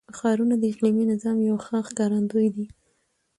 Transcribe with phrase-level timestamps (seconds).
[0.17, 2.65] ښارونه د اقلیمي نظام یو ښه ښکارندوی دی.